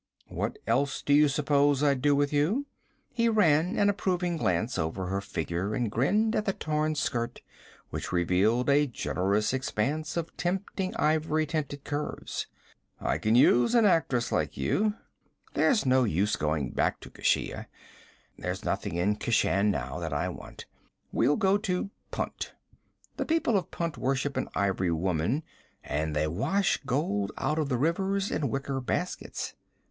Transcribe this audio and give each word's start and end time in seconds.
'What 0.29 0.57
else 0.65 1.03
do 1.03 1.13
you 1.13 1.27
suppose 1.27 1.83
I'd 1.83 2.01
do 2.01 2.15
with 2.15 2.33
you?' 2.33 2.65
He 3.11 3.29
ran 3.29 3.77
an 3.77 3.87
approving 3.87 4.35
glance 4.35 4.79
over 4.79 5.05
her 5.05 5.21
figure 5.21 5.75
and 5.75 5.91
grinned 5.91 6.35
at 6.35 6.45
the 6.45 6.53
torn 6.53 6.95
skirt 6.95 7.41
which 7.91 8.11
revealed 8.11 8.67
a 8.67 8.87
generous 8.87 9.53
expanse 9.53 10.17
of 10.17 10.35
tempting 10.37 10.95
ivory 10.95 11.45
tinted 11.45 11.83
curves. 11.83 12.47
'I 12.99 13.19
can 13.19 13.35
use 13.35 13.75
an 13.75 13.85
actress 13.85 14.31
like 14.31 14.57
you. 14.57 14.95
There's 15.53 15.85
no 15.85 16.03
use 16.03 16.35
going 16.35 16.71
back 16.71 16.99
to 17.01 17.11
Keshia. 17.11 17.67
There's 18.39 18.65
nothing 18.65 18.95
in 18.95 19.17
Keshan 19.17 19.69
now 19.69 19.99
that 19.99 20.13
I 20.13 20.29
want. 20.29 20.65
We'll 21.11 21.37
go 21.37 21.59
to 21.59 21.91
Punt. 22.09 22.53
The 23.17 23.25
people 23.27 23.55
of 23.55 23.69
Punt 23.69 23.99
worship 23.99 24.35
an 24.35 24.49
ivory 24.55 24.89
woman, 24.89 25.43
and 25.83 26.15
they 26.15 26.25
wash 26.27 26.79
gold 26.87 27.31
out 27.37 27.59
of 27.59 27.69
the 27.69 27.77
rivers 27.77 28.31
in 28.31 28.49
wicker 28.49 28.81
baskets. 28.81 29.53